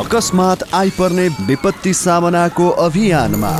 अकस्मात 0.00 0.62
आइपर्ने 0.74 1.28
विपत्ति 1.28 1.94
सामनाको 1.94 2.68
अभियानमा। 2.68 3.50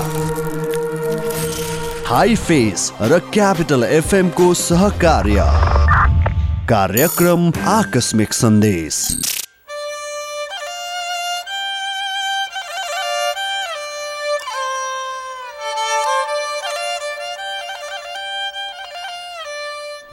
हाई 2.06 2.36
फेस 2.36 2.92
र 3.02 3.18
क्यापिटल 3.18 3.84
एफएमको 3.84 4.54
सहकार्य। 4.54 5.44
कार्यक्रम 6.68 7.52
आकस्मिक 7.68 8.32
सन्देश। 8.32 9.02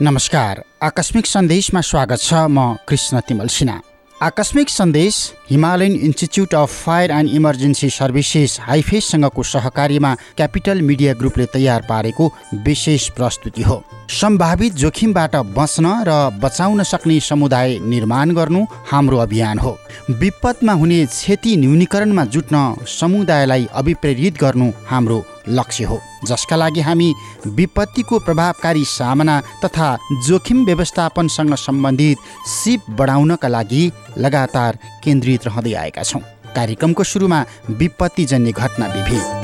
नमस्कार। 0.02 0.64
आकस्मिक 0.82 1.26
सन्देशमा 1.26 1.80
स्वागत 1.80 2.18
छ 2.18 2.34
म 2.34 2.76
कृष्ण 2.88 3.20
तिमल 3.20 3.46
सिन्हा। 3.48 3.80
आकस्मिक 4.22 4.68
सन्देश 4.68 5.16
Himalayan 5.50 5.92
Institute 5.96 6.54
of 6.54 6.72
Fire 6.84 7.10
and 7.10 7.30
Emergency 7.30 7.90
Services 7.90 8.56
हाइफेससँगको 8.60 9.42
सहकार्यमा 9.42 10.14
क्यापिटल 10.36 10.80
मिडिया 10.82 11.12
ग्रुपले 11.14 11.46
तयार 11.46 11.86
पारेको 11.88 12.26
विशेष 12.64 13.08
प्रस्तुति 13.10 13.62
हो। 13.62 13.82
सम्भावित 14.10 14.74
जोखिमबाट 14.74 15.36
बच्न 15.58 15.94
र 16.08 16.18
बचाउन 16.42 16.82
सक्ने 16.82 17.20
समुदाय 17.20 17.78
निर्माण 17.86 18.34
गर्नु 18.34 18.64
हाम्रो 18.90 19.18
अभियान 19.18 19.58
हो। 19.58 19.76
विपदमा 20.10 20.72
हुने 20.72 21.04
क्षति 21.06 21.56
न्यूनीकरणमा 21.56 22.24
जुट्न 22.26 22.74
समुदायलाई 22.98 23.68
अभिप्रेरित 23.72 24.40
गर्नु 24.40 24.70
हाम्रो 24.88 25.24
लक्ष्य 25.48 25.84
हो। 25.84 26.00
जसका 26.24 26.56
लागि 26.56 26.80
हामी 26.80 27.12
विपत्तिको 27.46 28.18
प्रभावकारी 28.18 28.84
सामना 28.84 29.40
तथा 29.64 29.96
जोखिम 30.26 30.64
व्यवस्थापनसँग 30.64 31.54
सम्बन्धित 31.54 32.18
सिप 32.48 32.90
बढाउनका 32.90 33.48
लागि 33.48 33.90
लगातार 34.18 34.78
केन्द्रित 35.04 35.46
रहँदै 35.46 35.74
आएका 35.74 36.02
छौँ। 36.02 36.22
कार्यक्रमको 36.56 37.04
सुरुमा 37.04 37.44
विपत्तिजन्य 37.70 38.52
घटना 38.52 38.86
विभेद 38.86 39.37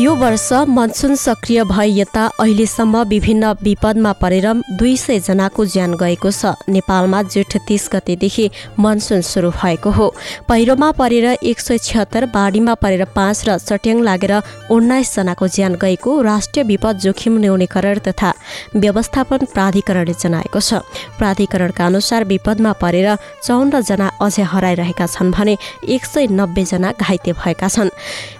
यो 0.00 0.14
वर्ष 0.16 0.52
मनसुन 0.68 1.14
सक्रिय 1.14 1.62
भए 1.64 1.86
यता 1.88 2.24
अहिलेसम्म 2.40 3.00
विभिन्न 3.08 3.50
विपदमा 3.62 4.12
परेर 4.20 4.46
दुई 4.72 4.96
सय 4.96 5.18
जनाको 5.20 5.64
ज्यान 5.66 5.94
गएको 5.94 6.30
छ। 6.32 6.52
नेपालमा 6.68 7.20
जेठ 7.24 7.56
तिस 7.68 7.88
गतेदेखि 7.92 8.48
मनसुन 8.80 9.20
सुरु 9.20 9.50
भएको 9.52 9.90
हो। 9.90 10.06
पहिरोमा 10.48 10.90
परेर 10.92 11.26
एक 11.44 11.60
सय 11.60 11.78
छिहत्तर 11.78 12.26
बाढीमा 12.32 12.74
परेर 12.80 13.04
पाँच 13.12 13.44
र 13.48 13.58
चट्याङ 13.58 14.00
लागेर 14.00 14.32
उन्नाइस 14.70 15.14
जनाको 15.16 15.48
ज्यान 15.48 15.74
गएको 15.76 16.20
राष्ट्रिय 16.22 16.64
विपद 16.64 16.98
जोखिम 17.04 17.36
न्यूनीकरण 17.38 17.98
तथा 18.08 18.32
व्यवस्थापन 18.76 19.52
प्राधिकरणले 19.52 20.14
जनाएको 20.16 20.60
छ। 20.60 20.80
प्राधिकरणका 21.20 21.86
अनुसार 21.86 22.24
विपदमा 22.24 22.72
परेर 22.80 23.08
चौन्न 23.44 23.82
जना 23.82 24.08
अझै 24.16 24.48
हराइरहेका 24.48 25.06
छन् 25.08 25.34
भने 25.36 25.58
एक 25.84 26.04
सय 26.06 26.26
नब्बे 26.32 26.64
जना 26.64 26.92
घाइते 26.96 27.32
भएका 27.36 27.68
छन्। 27.68 27.94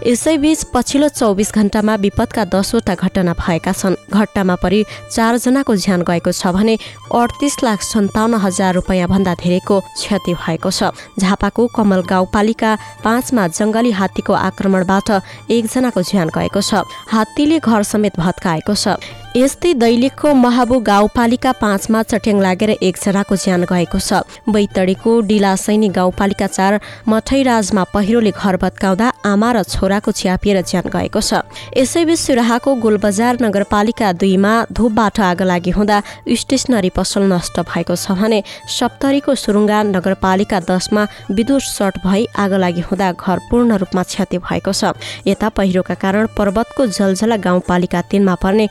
यसैबीच 0.07 0.65
पछिल्लो 0.73 1.09
चौबिस 1.11 1.49
घण्टामा 1.53 1.95
विपदका 1.97 2.45
दसवटा 2.55 2.95
घटना 2.95 3.33
भएका 3.35 3.73
छन्। 3.73 3.95
घटनामा 4.11 4.55
परि 4.63 4.85
चारजनाको 5.11 5.77
ज्यान 5.77 6.03
गएको 6.03 6.33
छ 6.33 6.47
भने 6.55 6.75
अडतिस 7.13 7.55
लाख 7.65 7.81
सन्ताउन्न 7.83 8.35
हजार 8.41 8.75
रुपियाँभन्दा 8.75 9.35
धेरैको 9.35 9.81
क्षति 9.81 10.35
भएको 10.35 10.71
छ। 10.71 10.91
झापाको 11.19 11.67
कमल 11.77 12.01
गाउँपालिका 12.11 12.71
पाँचमा 13.05 13.47
जङ्गली 13.49 13.91
हात्तीको 13.91 14.33
आक्रमणबाट 14.33 15.09
एकजनाको 15.51 16.03
ज्यान 16.03 16.29
गएको 16.31 16.61
छ। 16.61 16.87
हात्तीले 17.11 17.59
घर 17.59 17.83
समेत 17.83 18.19
भत्काएको 18.19 18.75
छ। 18.75 19.01
यस्तै 19.31 19.73
दैलेखको 19.75 20.33
महाबु 20.35 20.77
गाउँपालिका 20.83 21.51
पाँचमा 21.55 22.03
चट्याङ 22.03 22.39
लागेर 22.43 22.71
एकजनाको 22.83 23.37
ज्यान 23.37 23.63
गएको 23.63 23.99
छ। 24.01 24.27
बैतडीको 24.51 25.11
डिलासैनी 25.23 25.89
गाउँपालिका 25.95 26.47
चार 26.49 26.73
मठैराजमा 27.07 27.85
पहिरोले 27.95 28.31
घर 28.35 28.57
भत्काउँदा 28.59 29.07
आमा 29.23 29.51
र 29.53 29.63
छोराको 29.65 30.11
च्यापिएर 30.11 30.59
ज्यान 30.67 30.91
गएको 30.91 31.21
छ। 31.23 31.47
यसैबीच 31.79 32.19
सुराहाको 32.19 32.75
गोलबजार 32.75 33.39
नगरपालिका 33.39 34.13
दुईमा 34.19 34.53
धुपबाट 34.67 35.21
आगो 35.23 35.45
लागि 35.47 35.71
हुँदा 35.79 36.03
स्टेसनरी 36.27 36.91
पसल 36.91 37.31
नष्ट 37.31 37.63
भएको 37.71 37.95
छ 37.95 38.19
भने 38.19 38.43
सप्तरीको 38.67 39.35
सुरुङ्गा 39.37 39.79
नगरपालिका 39.95 40.59
दसमा 40.67 41.07
विद्युत 41.31 41.63
सर्ट 41.71 42.03
भई 42.03 42.27
आगो 42.35 42.59
लागि 42.59 42.83
हुँदा 42.83 43.13
घर 43.15 43.39
पूर्ण 43.47 43.79
रूपमा 43.79 44.03
क्षति 44.03 44.39
भएको 44.43 44.75
छ। 44.75 44.91
यता 45.23 45.49
पहिरोका 45.55 45.95
कारण 45.95 46.27
पर्वतको 46.35 46.87
जलझला 46.99 47.37
गाउँपालिका 47.39 48.01
तिनमा 48.11 48.35
पर्ने 48.43 48.69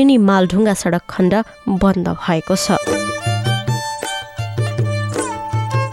बेनी 0.00 0.16
मालढुङ्गा 0.28 0.74
सडक 0.80 1.02
खण्ड 1.12 1.34
बन्द 1.82 2.08
भएको 2.24 2.54
छ। 2.56 3.39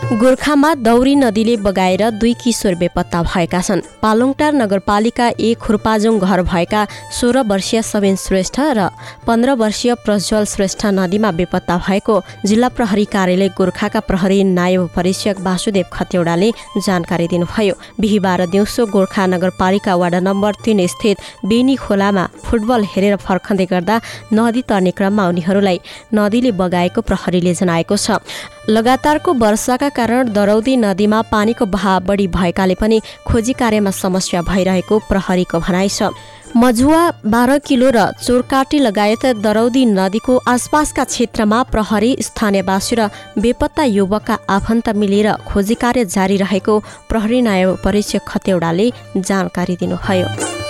गोर्खामा 0.07 0.73
दौरी 0.78 1.16
नदीले 1.16 1.56
बगाएर 1.57 2.01
दुई 2.16 2.34
किशोर 2.40 2.75
बेपत्ता 2.79 3.22
भएका 3.23 3.59
छन्। 3.62 3.81
पालोङटार 4.01 4.53
नगरपालिका 4.56 5.28
एक 5.38 5.57
खुर्पाजोङ 5.59 6.19
घर 6.19 6.41
भएका 6.44 6.85
सोह्र 7.12 7.41
वर्षीय 7.44 7.81
सबिन 7.84 8.16
श्रेष्ठ 8.16 8.59
र 8.72 8.88
पन्ध्र 9.28 9.51
वर्षीय 9.59 9.94
प्रज्वल 10.07 10.45
श्रेष्ठ 10.47 10.85
नदीमा 10.95 11.31
बेपत्ता 11.31 11.78
भएको 11.78 12.16
जिल्ला 12.45 12.69
प्रहरी 12.69 13.06
कार्यालय 13.06 13.50
गोर्खाका 13.51 14.00
प्रहरी 14.07 14.44
नायब 14.45 14.88
परीक्षक 14.95 15.44
वासुदेव 15.44 15.85
खतेौडाले 15.94 16.51
जानकारी 16.79 17.28
दिनुभयो। 17.28 17.75
बिहिबार 18.00 18.45
दिउँसो 18.47 18.85
गोर्खा 18.88 19.25
नगरपालिका 19.28 19.95
वार्ड 19.95 20.16
नम्बर 20.24 20.53
तिन 20.63 20.88
स्थित 20.88 21.18
बेनी 21.45 21.75
खोलामा 21.75 22.25
फुटबल 22.47 22.84
हेरेर 22.95 23.16
फर्खँदै 23.28 23.66
गर्दा 23.66 24.01
नदी 24.34 24.62
तर्ने 24.63 24.91
क्रममा 24.95 25.28
उनीहरूलाई 25.28 25.79
नदीले 26.16 26.51
बगाएको 26.56 27.01
प्रहरीले 27.03 27.53
जनाएको 27.53 27.95
छ। 27.97 28.24
लगातारको 28.69 29.34
वर्षाका 29.34 29.89
कारण 29.97 30.31
दरौदी 30.34 30.75
नदीमा 30.78 31.22
पानीको 31.31 31.66
बहाव 31.68 32.03
बढी 32.06 32.28
भएकाले 32.30 32.75
पनि 32.75 33.02
खोजी 33.28 33.53
कार्यमा 33.53 33.91
समस्या 33.94 34.41
भइरहेको 34.44 35.00
प्रहरीको 35.09 35.59
भनाइ 35.59 35.90
छ। 35.90 36.09
मजुवा 36.58 37.02
बाह्र 37.25 37.58
किलो 37.59 37.90
र 37.91 38.06
चोरकाटी 38.18 38.80
लगायत 38.80 39.25
दरौदी 39.44 39.84
नदीको 39.88 40.38
आसपासका 40.47 41.03
क्षेत्रमा 41.03 41.62
प्रहरी 41.74 42.12
स्थानीयवासी 42.22 42.96
र 42.96 43.09
बेपत्ता 43.38 43.84
युवकका 43.84 44.38
आफन्त 44.50 44.90
मिलेर 44.96 45.31
खोजी 45.47 45.75
कार्य 45.75 46.06
जारी 46.07 46.38
रहेको 46.38 46.80
प्रहरी 47.09 47.41
नायब 47.41 47.78
परीक्षक 47.84 48.28
खतेौडाले 48.28 48.91
जानकारी 49.19 49.75
दिनुभयो। 49.75 50.67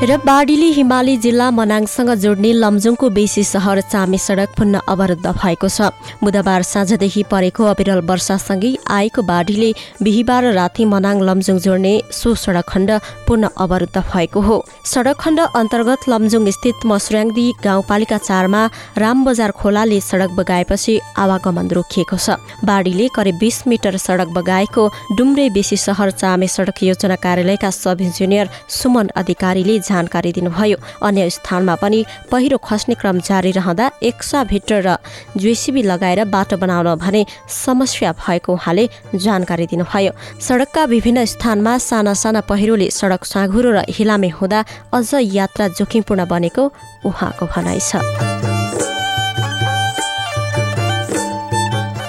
र 0.00 0.16
बाढीले 0.16 0.66
हिमाली 0.72 1.16
जिल्ला 1.20 1.50
मनाङसँग 1.52 2.10
जोड्ने 2.16 2.52
लमजुङको 2.54 3.08
बेसी 3.12 3.42
सहर 3.44 3.80
चामे 3.84 4.18
सडक 4.18 4.56
पुनः 4.56 4.88
अवरुद्ध 4.88 5.26
भएको 5.28 5.68
छ। 5.68 5.92
बुधबार 6.24 6.62
साँझदेखि 6.64 7.22
परेको 7.28 7.64
अविरल 7.66 8.00
वर्षासँगै 8.08 8.70
आएको 8.88 9.22
बाढीले 9.22 9.70
बिहिबार 10.00 10.44
राति 10.56 10.84
मनाङ 10.86 11.20
लमजुङ 11.20 11.58
जोड्ने 11.60 11.92
सो 12.10 12.34
सडक 12.34 12.64
खण्ड 12.64 12.90
पुनः 13.28 13.60
अवरुद्ध 13.60 13.96
भएको 14.00 14.40
हो। 14.40 14.56
सडक 14.84 15.20
खण्ड 15.20 15.40
अन्तर्गत 15.52 16.08
लमजुङ 16.08 16.48
स्थित 16.48 16.86
मसुर्याङदी 16.88 17.46
गाउँपालिका 17.60 18.18
चारमा 18.18 18.62
रामबजार 18.96 19.50
खोलाले 19.52 20.00
सडक 20.00 20.30
बगाएपछि 20.32 20.94
आवागमन 21.20 21.68
रोकिएको 21.76 22.16
छ। 22.16 22.40
बाढीले 22.64 23.08
करिब 23.12 23.36
बिस 23.36 23.66
मिटर 23.68 23.96
सडक 23.98 24.32
बगाएको 24.32 24.88
डुम्रे 25.12 25.48
बेसी 25.52 25.76
सहर 25.76 26.10
चामे 26.16 26.48
सडक 26.48 26.82
योजना 26.88 27.20
कार्यालयका 27.20 27.70
सब 27.70 28.00
इन्जिनियर 28.00 28.48
सुमन 28.80 29.12
अधिकारीले 29.20 29.78
जानकारी 29.90 30.32
दिनुभयो। 30.32 30.76
अन्य 31.02 31.30
स्थानमा 31.30 31.74
पनि 31.82 32.04
पहिरो 32.30 32.56
खस्ने 32.58 32.94
क्रम 32.94 33.20
जारी 33.20 33.50
रहँदा 33.52 33.90
एक्सा 34.02 34.44
भिटर 34.46 34.80
र 34.86 34.96
जेसिबी 35.36 35.82
लगाएर 35.82 36.24
बाटो 36.30 36.56
बनाउन 36.56 36.94
भने 36.96 37.24
समस्या 37.48 38.12
भएको 38.14 38.52
उहाँले 38.52 38.88
जानकारी 39.16 39.66
दिनुभयो। 39.66 40.12
सडकका 40.40 40.84
विभिन्न 40.84 41.24
स्थानमा 41.24 41.76
साना 41.80 42.14
साना 42.14 42.40
पहिरोले 42.46 42.90
सडक 42.90 43.24
साँघुरो 43.24 43.70
र 43.70 43.84
हिलामे 43.88 44.28
हुँदा 44.30 44.64
अझ 44.94 45.10
यात्रा 45.14 45.68
जोखिमपूर्ण 45.74 46.26
बनेको 46.26 46.64
उहाँको 47.04 47.46
भनाइ 47.46 47.80
छ। 47.80 48.39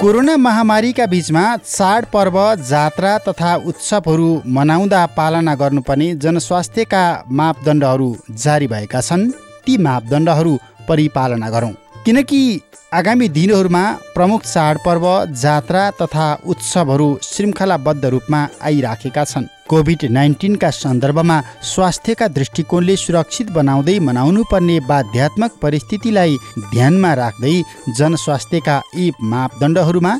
कोरोना 0.01 0.35
महामारीका 0.37 1.05
बीचमा 1.05 1.41
चाडपर्व 1.57 2.37
जात्रा 2.69 3.11
तथा 3.17 3.51
उत्सवहरू 3.69 4.29
मनाउँदा 4.47 5.01
पालना 5.17 5.53
गर्नुपर्ने 5.55 6.07
जनस्वास्थ्यका 6.15 7.03
मापदण्डहरू 7.31 8.09
जारी 8.43 8.67
भएका 8.67 9.01
छन्। 9.01 9.29
ती 9.65 9.77
मापदण्डहरू 9.77 10.53
परिपालना 10.87 11.49
गरौँ। 11.49 11.73
किनकि 12.05 12.61
आगामी 12.93 13.27
दिनहरूमा 13.29 13.83
प्रमुख 14.13 14.41
चाडपर्व 14.43 15.05
जात्रा 15.41 15.83
तथा 15.91 16.27
उत्सवहरू 16.45 17.07
श्रृङ्खलाबद्ध 17.23 18.05
रूपमा 18.05 18.39
आइराखेका 18.61 19.23
छन्। 19.23 19.45
कोभिड 19.69 20.03
नाइन्टिनका 20.11 20.69
सन्दर्भमा 20.73 21.37
स्वास्थ्यका 21.63 22.27
दृष्टिकोणले 22.37 22.95
सुरक्षित 22.95 23.51
बनाउँदै 23.51 23.97
मनाउनु 24.07 24.43
पर्ने 24.51 24.79
बाध्यात्मक 24.89 25.51
परिस्थितिलाई 25.61 26.35
ध्यानमा 26.73 27.13
राख्दै 27.13 27.55
जनस्वास्थ्यका 27.97 28.81
यी 28.95 29.11
मापदण्डहरूमा 29.31 30.17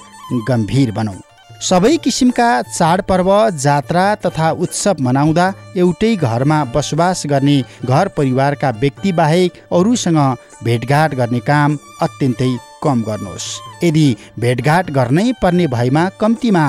गम्भीर 0.50 0.92
बनौँ। 0.92 1.20
सबै 1.62 1.98
किसिमका 2.04 2.46
चाडपर्व 2.68 3.28
जात्रा 3.64 4.04
तथा 4.24 4.48
उत्सव 4.66 5.02
मनाउँदा 5.08 5.46
एउटै 5.82 6.10
घरमा 6.28 6.58
बसोबास 6.74 7.22
गर्ने 7.32 7.58
घर 7.86 8.08
परिवारका 8.18 8.70
व्यक्ति 8.82 9.12
बाहेक 9.20 9.60
अरूसँग 9.72 10.20
भेटघाट 10.66 11.16
गर्ने 11.20 11.40
काम 11.50 11.78
अत्यन्तै 12.02 12.52
कम 12.84 13.02
गर्नुहोस्। 13.08 13.48
यदि 13.84 14.08
भेटघाट 14.40 14.90
गर्नै 14.92 15.32
पर्ने 15.42 15.68
भएमा 15.76 16.08
कम्तीमा 16.22 16.66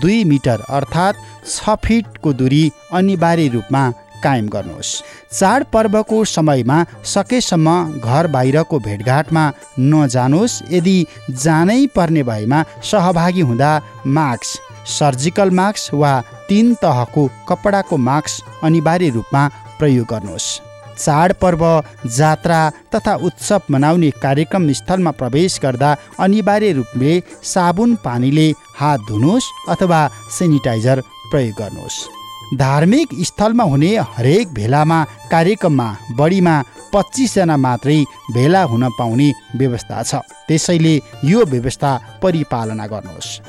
दुई 0.00 0.18
मिटर 0.32 0.64
अर्थात् 0.78 1.20
छ 1.46 1.76
फिटको 1.84 2.32
दूरी 2.40 2.64
अनिवार्य 2.92 3.48
रूपमा 3.54 3.84
कायम 4.22 4.48
गर्नुहोस्। 4.48 5.02
चाडपर्वको 5.32 6.24
समयमा 6.26 6.78
सकेसम्म 7.04 8.00
घर 8.00 8.26
बाहिरको 8.26 8.78
भेटघाटमा 8.78 9.44
नजानुहोस्। 9.80 10.62
यदि 10.72 10.96
जानै 11.44 11.86
पर्ने 11.96 12.22
भएमा 12.22 12.64
सहभागी 12.82 13.40
हुँदा 13.40 13.72
मास्क 14.06 14.86
सर्जिकल 14.88 15.50
मास्क 15.50 15.94
वा 15.94 16.12
तिन 16.48 16.74
तहको 16.74 17.28
कपडाको 17.48 17.96
मास्क 17.98 18.64
अनिवार्य 18.64 19.08
रूपमा 19.10 19.48
प्रयोग 19.78 20.06
गर्नुहोस्। 20.06 20.60
चाडपर्व 20.92 21.62
जात्रा 22.06 22.58
तथा 22.94 23.14
उत्सव 23.26 23.62
मनाउने 23.70 24.10
कार्यक्रम 24.22 24.72
स्थलमा 24.72 25.10
प्रवेश 25.10 25.58
गर्दा 25.62 25.96
अनिवार्य 26.20 26.72
रूपले 26.72 27.12
साबुन 27.44 27.94
पानीले 28.04 28.48
हात 28.78 29.00
धुनुहोस् 29.08 29.52
अथवा 29.68 30.00
सेनिटाइजर 30.30 31.00
प्रयोग 31.30 31.54
गर्नुहोस्। 31.58 32.21
धार्मिक 32.54 33.08
स्थलमा 33.24 33.64
हुने 33.64 33.96
हरेक 34.16 34.52
भेलामा 34.54 35.04
कार्यक्रममा 35.30 35.88
बढीमा 36.16 36.54
पच्चिसजना 36.92 37.56
मात्रै 37.56 38.04
भेला 38.32 38.62
हुन 38.62 38.88
पाउने 38.98 39.32
व्यवस्था 39.56 40.02
छ। 40.02 40.14
त्यसैले 40.48 40.94
यो 41.24 41.44
व्यवस्था 41.44 41.90
परिपालना 42.22 42.86
गर्नुहोस्। 42.86 43.40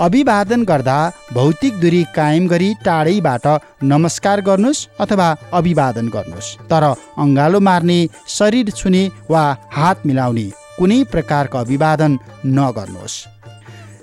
अभिवादन 0.00 0.64
गर्दा 0.64 0.98
भौतिक 1.32 1.80
दूरी 1.80 2.02
कायम 2.16 2.48
गरी 2.48 2.70
टाढैबाट 2.84 3.46
नमस्कार 3.84 4.40
गर्नुहोस् 4.40 4.86
अथवा 5.00 5.28
अभिवादन 5.52 6.08
गर्नुहोस्। 6.08 6.54
तर 6.70 6.84
अङ्गालो 7.18 7.60
मार्ने 7.60 7.98
शरीर 8.28 8.70
छुने 8.70 9.04
वा 9.30 9.44
हात 9.72 10.06
मिलाउने 10.06 10.46
कुनै 10.78 11.02
प्रकारको 11.04 11.58
अभिवादन 11.58 12.18
नगर्नुहोस्। 12.46 13.24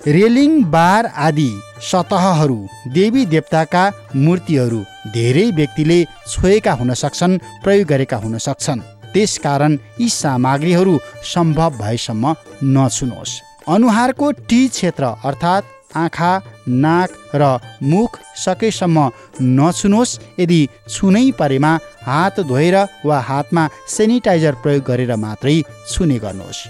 रेलिङ 0.06 0.62
बार 0.70 1.06
आदि 1.18 1.50
सतहहरू 1.82 2.58
देवी 2.92 3.24
देवताका 3.26 3.82
मूर्तिहरू 4.16 4.82
धेरै 5.14 5.50
व्यक्तिले 5.50 5.98
छोएका 6.04 6.72
हुन 6.72 6.94
सक्छन् 6.94 7.38
प्रयोग 7.64 7.88
गरेका 7.88 8.16
हुन 8.16 8.38
सक्छन्। 8.38 8.80
त्यसकारण 9.12 9.72
यी 10.00 10.08
सामग्रीहरू 10.08 10.98
सम्भव 11.24 11.78
भएसम्म 11.78 12.34
नछुनुहोस् 12.64 13.40
अनुहारको 13.68 14.30
टी 14.48 14.60
क्षेत्र 14.68 15.04
अर्थात् 15.24 15.96
आँखा 15.96 16.32
नाक 16.68 17.10
र 17.34 17.58
मुख 17.82 18.18
सकेसम्म 18.36 19.10
नछुनुहोस् 19.42 20.18
यदि 20.40 20.60
छुनै 20.88 21.30
परेमा 21.38 21.78
हात 22.02 22.40
धोएर 22.48 22.76
वा 23.04 23.18
हातमा 23.20 23.68
सेनिटाइजर 23.88 24.54
प्रयोग 24.62 24.84
गरेर 24.84 25.14
मात्रै 25.16 25.62
छुने 25.90 26.18
गर्नुहोस्। 26.18 26.66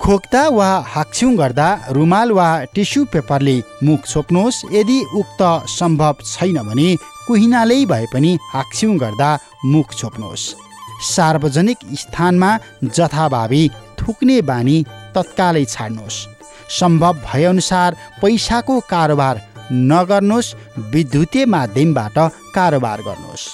खोक्दा 0.00 0.42
वा 0.48 0.68
हाक्छ्यौँ 0.88 1.34
गर्दा 1.36 1.68
रुमाल 1.92 2.30
वा 2.32 2.48
टिस्यु 2.74 3.04
पेपरले 3.12 3.56
मुख 3.84 4.06
छोप्नुहोस्। 4.06 4.62
यदि 4.72 4.98
उक्त 5.14 5.42
सम्भव 5.70 6.16
छैन 6.24 6.56
भने 6.68 6.88
कुहिनाले 7.26 7.76
भए 7.86 8.06
पनि 8.12 8.32
हाक्छ्यौँ 8.52 8.96
गर्दा 8.96 9.30
मुख 9.66 9.92
छोप्नुहोस्। 9.94 10.44
सार्वजनिक 11.06 11.78
स्थानमा 11.94 12.50
जथाभावी 12.86 13.62
थुक्ने 14.00 14.40
बानी 14.42 14.76
तत्कालै 15.14 15.64
छाड्नुहोस्। 15.66 16.26
सम्भव 16.80 17.14
भएअनुसार 17.26 17.96
पैसाको 18.22 18.80
कारोबार 18.90 19.40
नगर्नुहोस्। 19.92 20.54
विद्युतीय 20.92 21.46
माध्यमबाट 21.46 22.18
कारोबार 22.54 23.02
गर्नुहोस्। 23.02 23.44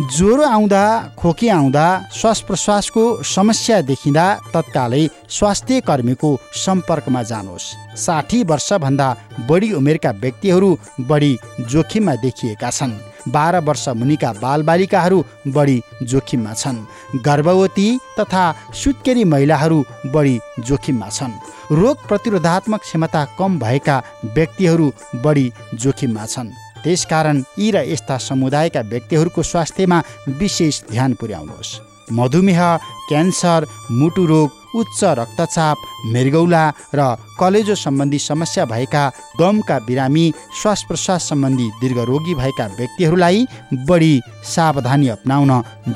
ज्वरो 0.00 0.42
आउँदा 0.42 0.82
खोकी 1.18 1.48
आउँदा 1.48 1.86
श्वास 2.12 2.40
प्रश्वासको 2.40 3.02
समस्या 3.22 3.80
देखिँदा 3.82 4.24
तत्कालै 4.54 5.02
स्वास्थ्य 5.28 5.80
कर्मीको 5.80 6.30
सम्पर्कमा 6.56 7.22
जानुहोस्। 7.22 7.66
साठी 8.00 8.42
वर्षभन्दा 8.42 9.08
बढी 9.48 9.72
उमेरका 9.72 10.10
व्यक्तिहरू 10.22 10.70
बढी 11.00 11.36
जोखिममा 11.68 12.14
देखिएका 12.16 12.70
छन्। 12.70 12.98
बाह्र 13.28 13.60
वर्ष 13.60 13.88
मुनिका 13.90 14.32
बालबालिकाहरू 14.40 15.24
बढी 15.48 15.82
जोखिममा 16.02 16.54
छन्। 16.54 16.84
गर्भवती 17.20 17.88
तथा 18.20 18.44
सुत्केरी 18.74 19.24
महिलाहरू 19.24 19.84
बढी 20.06 20.38
जोखिममा 20.60 21.08
छन्। 21.08 21.38
रोग 21.76 22.08
प्रतिरोधात्मक 22.08 22.80
क्षमता 22.80 23.24
कम 23.38 23.58
भएका 23.58 24.02
व्यक्तिहरू 24.24 24.92
बढी 25.24 25.52
जोखिममा 25.74 26.26
छन्। 26.26 26.52
त्यसकारण 26.84 27.42
यी 27.58 27.70
र 27.70 27.76
यस्ता 27.92 28.16
समुदायका 28.28 28.80
व्यक्तिहरूको 28.90 29.42
स्वास्थ्यमा 29.42 29.98
विशेष 30.40 30.82
ध्यान 30.90 31.12
पुर्याउनुहोस्। 31.20 31.78
मधुमेह 32.12 32.60
क्यान्सर 33.08 33.66
मुटु 33.90 34.24
रोग 34.26 34.48
उच्च 34.80 35.00
रक्तचाप 35.18 35.76
मृगौला 36.12 36.64
र 36.94 37.00
कलेजो 37.40 37.74
सम्बन्धी 37.74 38.18
समस्या 38.20 38.64
भएका 38.64 39.04
गमका 39.40 39.78
बिरामी 39.86 40.26
श्वास 40.60 40.84
प्रश्वास 40.88 41.28
सम्बन्धी 41.28 41.68
दीर्घरोगी 41.80 42.34
भएका 42.34 42.66
व्यक्तिहरूलाई 42.78 43.46
बढी 43.88 44.20
सावधानी 44.46 45.08
अप्नाउन 45.08 45.52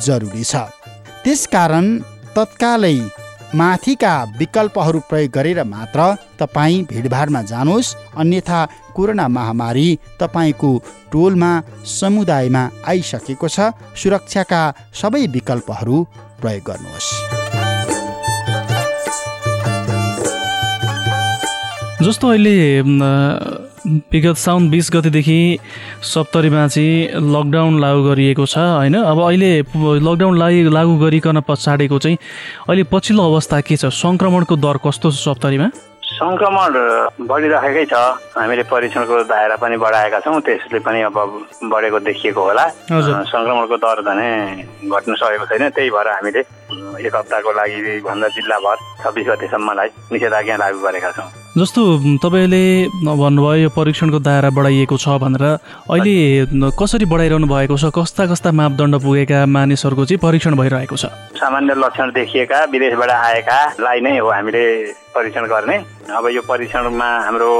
जरुरी 0.06 0.44
छ। 0.44 0.54
त्यसकारण 1.24 1.86
तत्कालै 2.36 2.98
माथिका 3.54 4.12
विकल्पहरू 4.38 5.00
प्रयोग 5.08 5.30
गरेर 5.30 5.62
मात्र 5.64 6.00
तपाईँ 6.38 6.82
भिडभाडमा 6.90 7.42
जानुहोस् 7.42 7.94
अन्यथा 8.18 8.60
कोरोना 8.96 9.26
महामारी 9.28 9.88
तपाईँको 10.20 10.70
टोलमा 11.12 11.52
समुदायमा 11.86 12.62
आइसकेको 12.88 13.48
छ। 13.48 13.70
सुरक्षाका 13.94 14.62
सबै 15.00 15.26
विकल्पहरू 15.26 15.96
प्रयोग 16.40 16.62
गर्नुहोस्। 16.66 17.08
जस्तो 22.02 22.26
अहिले 22.28 22.56
विगत 23.86 24.36
साउन 24.36 24.68
बिस 24.70 24.90
गतिदेखि 24.92 25.58
सप्तरीमा 26.02 26.66
चाहिँ 26.68 27.20
लकडाउन 27.20 27.80
लागू 27.80 28.02
गरिएको 28.08 28.46
छ 28.46 28.56
होइन? 28.56 28.94
अब 28.96 29.18
अहिले 29.20 29.50
लकडाउन 29.60 30.38
लागु 30.38 30.70
लागू 30.72 30.96
गरिकन 31.04 31.40
पछाडिको 31.48 31.98
चाहिँ 31.98 32.16
अहिले 32.68 32.84
पछिल्लो 32.88 33.22
अवस्था 33.32 33.60
के 33.60 33.76
छ? 33.76 33.92
सङ्क्रमणको 33.92 34.56
दर 34.56 34.76
कस्तो 34.80 35.10
छ 35.12 35.20
सप्तरीमा? 35.28 35.68
सङ्क्रमण 36.14 36.72
बढिराखेकै 37.28 37.84
छ। 37.92 37.94
हामीले 38.40 38.62
परीक्षणको 38.72 39.22
दायरा 39.28 39.56
पनि 39.60 39.76
बढाएका 39.76 40.20
छौँ 40.24 40.40
त्यसले 40.40 40.78
पनि 40.80 41.00
अब 41.12 41.16
बढेको 41.68 41.98
देखिएको 42.08 42.40
होला। 42.40 42.64
सङ्क्रमणको 42.88 43.76
दर 43.84 44.00
भने 44.00 44.30
घट्नु 44.88 45.14
सकेको 45.20 45.44
छैन। 45.44 45.68
त्यही 45.76 45.90
भएर 45.92 46.08
हामीले 46.08 46.40
एक 47.04 47.14
हप्ताको 47.14 47.50
लागि 47.52 48.00
भन्दा 48.00 48.28
जिल्लाभर 48.32 48.76
छब्बिस 49.04 49.26
गतेसम्मलाई 49.28 49.88
निषेधाज्ञा 50.12 50.56
लागू 50.56 50.78
गरेका 50.88 51.10
छौँ। 51.18 51.43
जस्तो 51.54 51.82
तपाईँले 52.18 52.64
भन्नुभयो 52.98 53.54
यो 53.54 53.68
परीक्षणको 53.70 54.18
दायरा 54.18 54.50
बढाइएको 54.50 54.96
छ 54.98 55.06
भनेर। 55.22 55.44
अहिले 55.86 56.70
कसरी 56.74 57.06
बढाइरहनु 57.06 57.46
भएको 57.46 57.76
छ? 57.78 57.94
कस्ता 57.94 58.26
कस्ता 58.26 58.50
मापदण्ड 58.50 58.94
पुगेका 58.98 59.46
मानिसहरूको 59.46 60.04
चाहिँ 60.04 60.18
परीक्षण 60.18 60.54
भइरहेको 60.58 60.96
छ? 60.98 61.06
सामान्य 61.38 61.74
लक्षण 61.78 62.10
देखिएका 62.10 62.58
विदेशबाट 62.74 63.10
आएकालाई 63.10 64.00
नै 64.02 64.18
हो 64.18 64.30
हामीले 64.34 64.64
परीक्षण 65.14 65.46
गर्ने। 65.46 65.76
अब 66.14 66.26
यो 66.28 66.42
परीक्षणमा 66.48 67.08
हाम्रो 67.24 67.52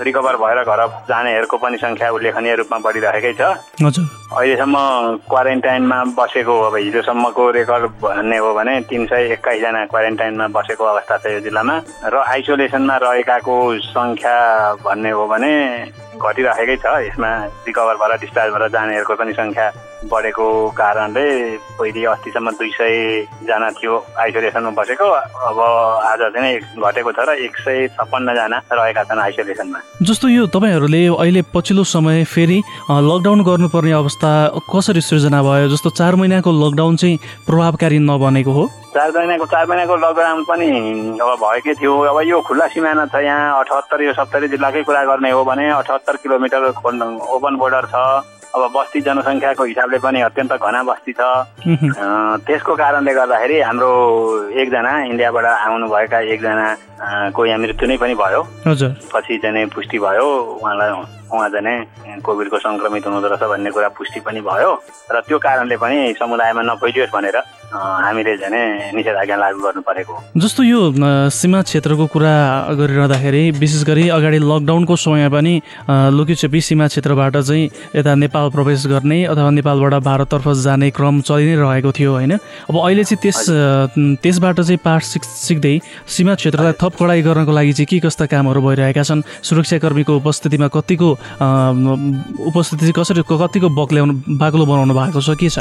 रिकभर 0.00 0.36
भएर 0.36 0.58
घर 0.64 0.80
जानेहरूको 1.08 1.56
पनि 1.58 1.76
सङ्ख्या 1.78 2.10
उल्लेखनीय 2.10 2.54
रूपमा 2.56 2.78
बढिरहेकै 2.78 3.32
छ। 3.34 3.42
अहिलेसम्म 3.82 4.76
क्वारेन्टाइनमा 5.28 5.98
बसेको 6.18 6.54
अब 6.66 6.76
हिजोसम्मको 6.76 7.50
रेकर्ड 7.50 7.84
भन्ने 8.02 8.38
हो 8.38 8.52
भने 8.54 8.80
तिन 8.88 9.06
सय 9.06 9.32
एक्काइसजना 9.32 9.84
क्वारेन्टाइनमा 9.92 10.46
बसेको 10.56 10.84
अवस्था 10.84 11.16
छ 11.18 11.26
यो 11.36 11.40
जिल्लामा। 11.46 11.76
र 12.06 12.14
आइसोलेसनमा 12.32 12.96
रहेकाको 12.96 13.56
सङ्ख्या 13.92 14.36
भन्ने 14.84 15.10
हो 15.10 15.26
भने 15.28 15.52
घटिराखेकै 16.16 16.76
छ। 16.76 16.86
यसमा 17.06 17.30
रिकभर 17.66 17.96
भएर 18.00 18.18
डिस्चार्ज 18.20 18.52
भएर 18.54 18.68
जानेहरूको 18.68 19.14
पनि 19.20 19.32
सङ्ख्या 19.32 19.66
बढेको 20.10 20.46
कारणले 20.76 21.26
पहिले 21.78 22.04
अस्तिसम्म 22.12 22.50
दुई 22.58 22.70
सयजना 22.74 23.68
थियो 23.78 23.94
आइसोलेसनमा 24.18 24.70
बसेको। 24.78 25.06
अब 25.48 25.58
आज 26.10 26.20
चाहिँ 26.34 26.58
घटेको 26.58 27.12
छ 27.12 27.18
र 27.28 27.30
एक 27.46 27.56
सय 27.62 27.88
छप्पन्नजना 27.94 28.58
रहेका 28.72 29.02
छन् 29.04 29.20
आइसोलेसनमा। 29.20 29.78
जस्तो 30.02 30.28
यो 30.28 30.46
तपाईँहरूले 30.50 31.02
अहिले 31.06 31.42
पछिल्लो 31.54 31.84
समय 31.86 32.24
फेरि 32.24 32.58
लकडाउन 32.90 33.42
गर्नुपर्ने 33.42 33.92
अवस्था 33.92 34.30
कसरी 34.68 35.00
सृजना 35.00 35.42
भयो? 35.42 35.68
जस्तो 35.70 35.90
चार 35.90 36.14
महिनाको 36.18 36.50
लकडाउन 36.50 36.96
चाहिँ 36.96 37.18
प्रभावकारी 37.46 37.98
नबनेको 37.98 38.52
हो। 38.52 38.66
चार 38.92 39.10
महिनाको 39.16 39.46
चार 39.46 39.66
महिनाको 39.66 39.96
लकडाउन 39.96 40.44
पनि 40.44 40.68
अब 41.22 41.30
भएकै 41.40 41.74
थियो। 41.80 41.92
अब 42.10 42.20
यो 42.26 42.40
खुल्ला 42.42 42.66
सिमाना 42.74 43.06
छ 43.06 43.22
यहाँ 43.24 43.60
अठहत्तर 43.60 44.02
यो 44.02 44.12
सत्तरी 44.12 44.48
जिल्लाकै 44.48 44.82
कुरा 44.82 45.04
गर्ने 45.04 45.30
हो 45.30 45.44
भने 45.44 45.70
अठहत्तर 45.70 46.16
किलोमिटर 46.22 46.68
ओपन 46.68 47.56
बोर्डर 47.56 47.86
छ। 47.94 48.31
अब 48.52 48.62
बस्ती 48.76 49.00
जनसङ्ख्याको 49.00 49.64
हिसाबले 49.64 49.98
पनि 50.04 50.20
अत्यन्त 50.28 50.52
घना 50.60 50.82
बस्ती 50.84 51.12
छ। 51.16 51.20
त्यसको 52.44 52.72
कारणले 52.76 53.12
गर्दाखेरि 53.16 53.56
हाम्रो 53.64 53.90
एकजना 54.60 54.92
इन्डियाबाट 55.08 55.44
आउनुभएका 55.44 56.18
एकजना 56.36 56.66
कोही 57.32 57.56
मृत्यु 57.56 57.88
नै 57.88 57.96
पनि 57.96 58.14
भयो। 58.14 58.42
पछि 59.08 59.38
चाहिँ 59.40 59.66
पुष्टि 59.72 59.98
भयो। 60.04 60.26
उहाँलाई 60.60 60.90
उहाँ 61.32 61.48
चाहिँ 61.48 62.20
कोभिडको 62.20 62.58
सङ्क्रमित 62.60 63.06
हुनुहुँदो 63.08 63.28
रहेछ 63.32 63.44
भन्ने 63.48 63.70
कुरा 63.72 63.88
पुष्टि 63.96 64.20
पनि 64.20 64.40
भयो। 64.44 64.70
र 65.08 65.20
त्यो 65.24 65.38
कारणले 65.40 65.76
पनि 65.80 65.96
समुदायमा 66.20 66.62
नफैलियोस् 66.62 67.14
भनेर 67.16 67.36
हामीले 67.72 68.36
चाहिँ 68.36 68.92
निषेधाज्ञा 68.94 69.36
लागू 69.36 69.60
गर्नु 69.64 69.82
परेको 69.88 70.14
जस्तो 70.36 70.62
यो 70.62 70.80
सीमा 71.32 71.60
क्षेत्रको 71.62 72.06
कुरा 72.12 72.34
गरिरहँदाखेरि 72.78 73.42
विशेष 73.60 73.82
गरी 73.88 74.08
अगाडि 74.16 74.38
लकडाउनको 74.38 74.96
समय 74.96 75.28
पनि 75.32 75.54
लुकीचेपी 75.88 76.60
सीमा 76.60 76.86
क्षेत्रबाट 76.92 77.36
चाहिँ 77.36 77.70
यता 77.96 78.14
नेपाल 78.14 78.50
प्रवेश 78.56 78.86
गर्ने 78.92 79.24
अथवा 79.32 79.50
नेपालबाट 79.50 79.94
भारततर्फ 80.04 80.48
जाने 80.62 80.90
क्रम 80.96 81.20
चलि 81.20 81.44
नै 81.48 81.56
रहेको 81.62 81.92
थियो 81.92 82.12
होइन? 82.12 82.32
अब 82.68 82.76
अहिले 82.76 83.04
चाहिँ 83.04 83.20
त्यस 83.22 83.40
त्यसबाट 84.22 84.60
चाहिँ 84.60 84.78
पाठ 84.84 85.02
सिक 85.02 85.24
सिक्दै 85.24 85.78
सीमा 86.16 86.34
क्षेत्रलाई 86.34 86.72
थप 86.82 86.92
कडाइ 87.00 87.22
गर्नको 87.22 87.52
लागि 87.52 87.72
चाहिँ 87.72 87.86
के 87.88 87.98
कस्ता 88.06 88.26
कामहरू 88.28 88.60
भइरहेका 88.62 89.02
छन्? 89.02 89.22
सुरक्षाकर्मीको 89.48 90.12
उपस्थितिमा 90.16 90.68
कतिको 90.76 91.10
उपस्थिति 92.52 92.82
चाहिँ 92.84 92.96
कसरी 93.00 93.22
कतिको 93.32 93.68
बक्ल्याउनु 93.80 94.14
बाक्लो 94.38 94.64
बनाउनु 94.66 94.94
भएको 94.94 95.20
छ 95.20 95.36
के 95.40 95.48
छ? 95.48 95.58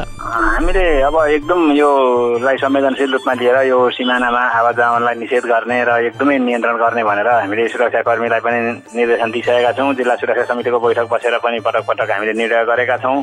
हामीले 0.61 1.01
अब 1.01 1.15
एकदम 1.17 1.71
योलाई 1.73 2.57
संवेदनशील 2.61 3.11
रूपमा 3.11 3.33
लिएर 3.33 3.55
यो 3.65 3.77
सिमानामा 3.97 4.41
आवाज 4.61 4.75
जावनलाई 4.77 5.15
निषेध 5.17 5.45
गर्ने 5.49 5.77
र 5.89 5.89
एकदमै 6.05 6.37
नियन्त्रण 6.37 6.77
गर्ने 6.77 7.03
भनेर 7.03 7.27
हामीले 7.49 7.67
सुरक्षाकर्मीलाई 7.73 8.39
पनि 8.45 8.59
निर्देशन 8.93 9.31
दिइसकेका 9.33 9.71
छौँ। 9.73 9.93
जिल्ला 9.97 10.15
सुरक्षा 10.21 10.43
समितिको 10.53 10.79
बैठक 10.85 11.07
बसेर 11.09 11.37
पनि 11.41 11.59
पटक 11.65 11.83
पटक 11.89 12.11
हामीले 12.13 12.33
निर्णय 12.37 12.65
गरेका 12.69 12.97
छौँ। 13.01 13.17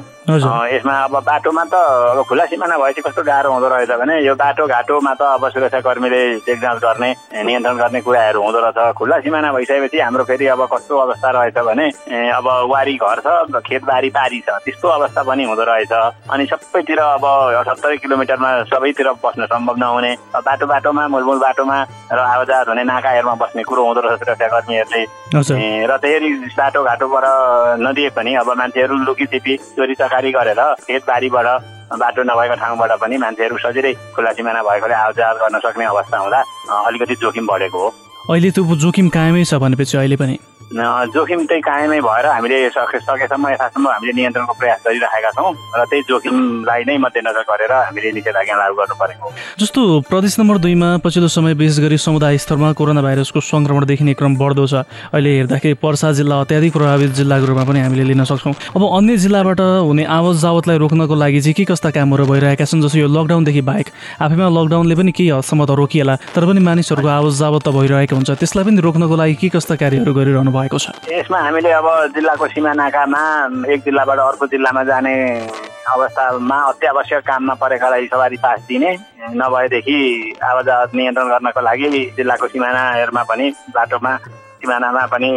यसमा 0.75 0.95
अब 1.07 1.15
बाटोमा 1.31 1.65
त 1.71 1.75
अब 2.11 2.25
खुला 2.27 2.45
सिमाना 2.51 2.75
भएपछि 2.75 3.03
कस्तो 3.07 3.23
गाह्रो 3.23 3.53
हुँदो 3.55 3.69
रहेछ 3.71 3.91
भने 4.03 4.19
यो 4.27 4.35
बाटो 4.35 4.67
घाटोमा 4.67 5.15
त 5.15 5.23
अब 5.39 5.49
सुरक्षाकर्मीले 5.55 6.23
चेक 6.43 6.59
जाँच 6.59 6.79
गर्ने 6.83 7.11
नियन्त्रण 7.39 7.77
गर्ने 7.79 8.01
कुराहरू 8.03 8.43
हुँदो 8.43 8.59
रहेछ। 8.67 8.99
खुला 8.99 9.19
सिमाना 9.23 9.53
भइसकेपछि 9.55 9.99
हाम्रो 10.03 10.25
फेरि 10.27 10.47
अब 10.59 10.67
कस्तो 10.75 10.99
अवस्था 11.07 11.31
रहेछ 11.39 11.59
भने 11.71 11.87
अब 12.35 12.47
वारी 12.75 12.99
घर 12.99 13.23
छ 13.23 13.63
खेतबारी 13.63 14.11
पारी 14.19 14.43
छ 14.43 14.59
त्यस्तो 14.67 14.89
अवस्था 14.99 15.23
पनि 15.23 15.45
हुँदो 15.47 15.65
रहेछ। 15.71 15.93
अनि 16.35 16.47
सबैतिर 16.51 16.99
अब 16.99 17.27
सत्तरी 17.69 17.97
किलोमिटरमा 17.99 18.51
सबैतिर 18.71 19.09
बस्न 19.25 19.47
सम्भव 19.47 19.77
नहुने। 19.79 20.13
बाटो 20.39 20.67
बाटोमा 20.67 21.07
मूलमूल 21.09 21.39
बाटोमा 21.39 21.79
र 22.13 22.19
आवाजात 22.19 22.69
हुने 22.69 22.85
नाकाहरूमा 22.85 23.35
बस्ने 23.43 23.63
कुरो 23.63 23.83
हुँदो 23.87 24.01
रहेछ 24.01 24.19
सुरक्षाकर्मीहरूले 24.19 25.03
र 25.87 25.97
त्यसरी 26.03 26.29
बाटोघाटोबाट 26.59 27.25
नदिए 27.85 28.11
पनि 28.17 28.35
अब 28.43 28.49
मान्छेहरू 28.59 28.95
लुकीछिपी 29.07 29.57
चोरी 29.77 29.95
चकारी 30.01 30.31
गरेर 30.33 30.61
खेतबारीबाट 30.87 31.49
बाटो 32.01 32.23
नभएको 32.23 32.55
ठाउँबाट 32.61 32.93
पनि 33.01 33.17
मान्छेहरू 33.17 33.57
सजिलै 33.65 33.93
खुला 34.15 34.33
सिमाना 34.37 34.63
भएकोले 34.63 34.95
आवाजात 34.95 35.37
गर्न 35.43 35.59
सक्ने 35.65 35.85
अवस्था 35.85 36.19
हुँदा 36.19 36.41
अलिकति 36.87 37.15
जोखिम 37.23 37.47
बढेको 37.47 37.79
हो। 37.79 37.89
अहिले 38.29 38.51
त्यो 38.51 38.77
जोखिम 38.85 39.09
कायमै 39.09 39.45
छ 39.45 39.55
भनेपछि 39.63 39.97
अहिले 39.97 40.17
पनि। 40.17 40.37
जोखिम 40.69 41.45
चाहिँ 41.49 41.63
कायमै 41.63 42.01
भएर 42.05 42.27
हामीले 42.27 42.57
सके 42.71 42.99
सकेसम्म 43.01 43.49
यथासम्म 43.49 43.89
हामीले 43.89 44.13
नियन्त्रणको 44.13 44.55
प्रयास 44.61 44.81
गरिरहेका 44.87 45.31
छौँ 45.33 45.53
र 45.79 45.85
त्यही 45.89 46.03
जोखिमलाई 46.09 46.83
नै 46.89 46.97
मध्यनजर 47.05 47.45
गरेर 47.49 47.73
हामीले 47.73 48.11
निषेधाज्ञा 48.13 48.57
लागू 48.57 48.75
गर्नु 48.77 48.95
परेको 49.01 49.33
जस्तो 49.61 49.81
प्रदेश 50.11 50.39
नम्बर 50.41 50.59
दुईमा 50.65 50.89
पछिल्लो 51.05 51.29
समय 51.29 51.55
विशेष 51.61 51.79
गरी 51.85 51.99
समुदाय 51.99 52.39
स्तरमा 52.45 52.73
कोरोना 52.79 53.03
भाइरसको 53.03 53.41
सङ्क्रमण 53.41 53.85
देखिने 53.87 54.15
क्रम 54.21 54.37
बढ्दो 54.37 54.67
छ। 54.67 54.85
अहिले 55.15 55.31
हेर्दाखेरि 55.37 55.75
पर्सा 55.83 56.13
जिल्ला 56.13 56.41
अत्याधिक 56.41 56.73
प्रभावित 56.73 57.11
जिल्लाको 57.17 57.47
रूपमा 57.49 57.65
पनि 57.65 57.81
हामीले 57.81 58.05
लिन 58.13 58.25
सक्छौँ। 58.29 58.55
अब 58.77 58.83
अन्य 58.85 59.17
जिल्लाबाट 59.25 59.61
हुने 59.89 60.05
आवत 60.05 60.37
जावतलाई 60.45 60.79
रोक्नको 60.85 61.15
लागि 61.15 61.41
चाहिँ 61.41 61.55
के 61.55 61.65
कस्ता 61.65 61.91
कामहरू 61.97 62.25
भइरहेका 62.29 62.65
छन्? 62.65 62.83
जस्तो 62.85 62.99
यो 62.99 63.09
लकडाउनदेखि 63.09 63.63
बाहेक 63.65 63.87
आफैमा 64.21 64.49
लकडाउनले 64.53 64.95
पनि 65.01 65.13
केही 65.17 65.31
हदसम्म 65.33 65.65
त 65.65 65.71
रोकिएला 65.81 66.15
तर 66.37 66.45
पनि 66.45 66.61
मानिसहरूको 66.61 67.09
आवत 67.09 67.33
जावत 67.41 67.63
त 67.65 67.69
भइरहेको 67.73 68.15
हुन्छ। 68.17 68.31
त्यसलाई 68.37 68.65
पनि 68.69 68.81
रोक्नको 68.85 69.17
लागि 69.17 69.35
के 69.41 69.49
कस्ता 69.57 69.75
कार्यहरू 69.81 70.13
गरिरहनु 70.13 70.53
भएको 70.59 70.79
छ? 70.79 70.87
यसमा 71.09 71.39
हामीले 71.39 71.71
अब 71.73 71.89
जिल्लाको 72.15 72.47
सिमानाकामा 72.55 73.23
एक 73.73 73.81
जिल्लाबाट 73.85 74.19
अर्को 74.19 74.47
जिल्लामा 74.55 74.83
जाने 74.91 75.15
अवस्थामा 75.89 76.57
अत्यावश्यक 76.71 77.23
काममा 77.27 77.55
परेकालाई 77.63 78.07
सवारी 78.13 78.37
पास 78.45 78.61
दिने 78.69 78.91
नभएदेखि 79.41 80.01
आवाजात 80.37 80.95
नियन्त्रण 80.95 81.29
गर्नको 81.29 81.61
लागि 81.61 81.89
जिल्लाको 82.17 82.47
सिमानाहरूमा 82.49 83.23
पनि 83.31 83.47
बाटोमा 83.73 84.13
सिमानामा 84.59 85.05
पनि 85.07 85.31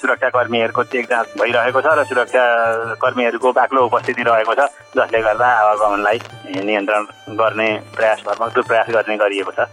सुरक्षाकर्मीहरूको 0.00 0.82
चेक 0.92 1.04
जाँच 1.10 1.26
भइरहेको 1.40 1.80
छ 1.80 1.86
र 1.98 2.04
सुरक्षाकर्मीहरूको 2.06 3.52
बाक्लो 3.58 3.84
उपस्थिति 3.88 4.22
रहेको 4.22 4.54
छ 4.54 4.68
जसले 4.96 5.20
गर्दा 5.26 5.48
आवागमनलाई 5.60 6.18
नियन्त्रण 6.62 7.02
गर्ने 7.40 7.68
प्रयास 7.96 8.22
भरमग्दो 8.26 8.62
प्रयास 8.62 8.86
गर्ने 8.94 9.16
गरिएको 9.16 9.52
छ। 9.56 9.66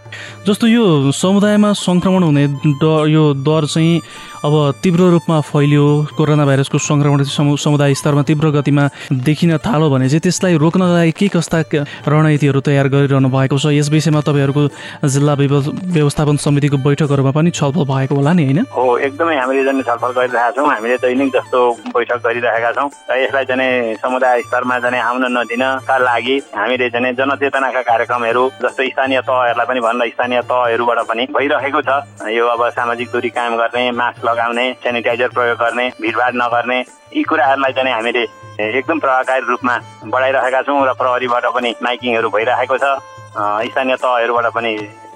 जस्तो 0.48 0.66
यो 0.66 1.12
समुदायमा 1.12 1.72
सङ्क्रमण 1.84 2.22
हुने 2.22 2.46
डर 2.80 3.08
यो 3.08 3.24
दर 3.44 3.66
चाहिँ 3.68 4.00
अब 4.44 4.54
तीव्र 4.84 5.02
रूपमा 5.10 5.40
फैलियो 5.40 5.84
कोरोना 6.16 6.44
भाइरसको 6.44 6.78
सङ्क्रमण 6.78 7.22
समुदाय 7.56 7.94
स्तरमा 7.96 8.22
तीव्र 8.28 8.48
गतिमा 8.52 8.82
देखिन 9.24 9.56
थाल्यो 9.64 9.88
भने 9.90 10.08
चाहिँ 10.08 10.20
त्यसलाई 10.20 10.56
रोक्नका 10.60 10.92
लागि 10.92 11.12
के 11.16 11.28
कस्ता 11.32 11.60
रणनीतिहरू 12.04 12.60
तयार 12.60 12.88
गरिरहनु 12.92 13.28
भएको 13.32 13.56
छ? 13.56 13.72
यस 13.72 13.88
विषयमा 13.88 14.20
तपाईँहरूको 14.20 15.08
जिल्ला 15.08 15.34
व्यवस्थापन 15.40 16.36
समितिको 16.44 16.76
बैठकहरूमा 16.76 17.32
पनि 17.32 17.50
छलफल 17.56 17.84
भएको 17.88 18.14
होला 18.20 18.32
नि 18.36 18.44
होइन? 18.44 18.60
हो 18.68 18.84
एकदमै 19.08 19.36
हामीले 19.40 19.64
चाहिँ 19.64 19.82
छलफल 19.82 20.12
गरिरहेका 20.12 20.50
छौँ 20.60 20.68
हामीले 20.68 20.96
दैनिक 21.00 21.32
जस्तो 21.36 21.60
बैठक 21.96 22.20
गरिरहेका 22.28 22.72
छौँ 22.76 22.88
र 23.08 23.16
यसलाई 23.24 23.44
चाहिँ 23.48 23.96
समुदाय 24.04 24.42
स्तरमा 24.44 24.78
चाहिँ 24.84 25.00
आउन 25.08 25.24
नदिनका 25.38 25.96
लागि 26.04 26.36
हामीले 26.52 26.90
चाहिँ 26.92 27.14
जनचेतनाका 27.16 27.82
कार्यक्रमहरू 27.88 28.44
जस्तो 28.60 28.90
स्थानीय 28.92 29.20
तहहरूलाई 29.24 29.66
पनि 29.72 29.80
भन्दा 29.88 30.04
स्थानीय 30.12 30.40
तहहरूबाट 30.52 31.00
पनि 31.08 31.22
भइरहेको 31.32 31.80
छ। 31.88 32.28
यो 32.28 32.44
अब 32.44 32.68
सामाजिक 32.76 33.08
दूरी 33.08 33.28
कायम 33.32 33.56
गर्ने 33.56 33.90
मास्क 34.04 34.32
लगाउने 34.34 34.72
सेनिटाइजर 34.82 35.28
प्रयोग 35.30 35.58
गर्ने 35.58 35.88
भिडभाड 36.00 36.34
नगर्ने 36.36 36.78
यी 37.14 37.22
कुराहरूलाई 37.22 37.72
चाहिँ 37.72 37.92
हामीले 37.94 38.22
एकदम 38.58 38.98
प्रभावकारी 38.98 39.46
रूपमा 39.46 39.78
बढाइरहेका 40.10 40.62
छौँ 40.62 40.86
र 40.86 40.92
प्रहरीबाट 40.98 41.44
पनि 41.54 41.74
माइकिङहरू 41.82 42.28
भइरहेको 42.30 42.76
छ। 42.78 42.98
स्थानीय 43.70 43.96
तहहरूबाट 44.02 44.46
पनि 44.54 44.72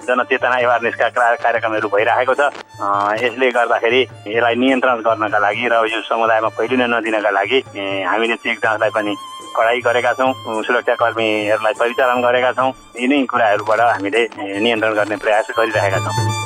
जनचेतना 0.07 0.57
एवारनेसका 0.59 1.09
कार्यक्रमहरू 1.43 1.89
भइरहेको 1.89 2.35
छ। 2.35 2.51
यसले 3.23 3.51
गर्दाखेरि 3.51 4.01
यसलाई 4.31 4.55
नियन्त्रण 4.55 5.03
गर्नका 5.07 5.39
लागि 5.39 5.69
र 5.73 5.75
यो 5.91 6.01
समुदायमा 6.07 6.49
फैलिन 6.55 6.83
नदिनका 6.95 7.31
लागि 7.31 7.59
हामीले 8.07 8.37
चेक 8.39 8.59
जाँचलाई 8.63 8.91
पनि 8.95 9.15
कडाई 9.59 9.81
गरेका 9.87 10.13
छौँ 10.19 10.33
सुरक्षाकर्मीहरूलाई 10.63 11.75
परिचालन 11.79 12.23
गरेका 12.23 12.53
छौँ। 12.59 12.73
यिनै 13.03 13.23
कुराहरूबाट 13.27 13.81
हामीले 13.81 14.23
नियन्त्रण 14.39 14.95
गर्ने 14.95 15.17
प्रयास 15.19 15.51
गरिरहेका 15.59 15.99
छौँ। 16.07 16.38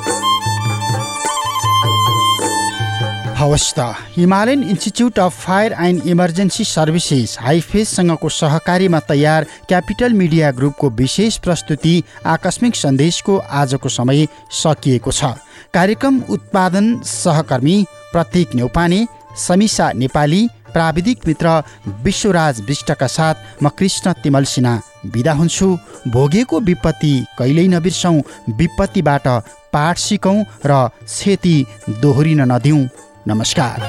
हवस् 3.43 3.73
त 3.77 3.85
Himalayan 4.15 4.61
Institute 4.63 5.19
of 5.19 5.39
Fire 5.45 5.73
and 5.85 6.05
Emergency 6.07 6.63
Services 6.65 7.37
हाइफेससँगको 7.41 8.29
सहकारीमा 8.31 8.99
तयार 9.09 9.45
क्यापिटल 9.69 10.13
मिडिया 10.13 10.51
ग्रुपको 10.59 10.89
विशेष 11.01 11.37
प्रस्तुति 11.43 11.95
आकस्मिक 12.35 12.75
सन्देशको 12.75 13.37
आजको 13.61 13.89
समय 13.89 14.27
सकिएको 14.61 15.11
छ। 15.11 15.35
कार्यक्रम 15.73 16.21
उत्पादन 16.29 16.87
सहकर्मी 17.05 17.75
प्रतीक 18.13 18.55
नेउपाने 18.55 19.05
समिसा 19.37 19.91
नेपाली 19.93 20.41
प्राविधिक 20.73 21.27
मित्र 21.27 21.61
विश्वराज 22.03 22.61
विष्टका 22.67 23.07
साथ 23.09 23.63
म 23.63 23.69
कृष्ण 23.77 24.13
तिमल 24.23 24.43
सिन्हा 24.47 24.79
बिदा 25.13 25.33
हुन्छु। 25.33 25.77
भोगेको 26.07 26.59
विपत्ति 26.61 27.13
कहिल्यै 27.39 27.67
नबिर्सौँ। 27.67 28.17
विपत्तिबाट 28.57 29.27
पाठ 29.73 29.97
सिकौँ 29.99 30.43
र 30.65 30.87
क्षति 31.05 31.55
दोहोरिन 32.01 32.41
नदिउँ। 32.51 32.87
नमस्कार। 33.27 33.81